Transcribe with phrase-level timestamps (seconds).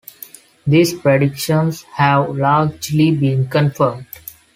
[0.65, 4.07] These predictions have largely been confirmed.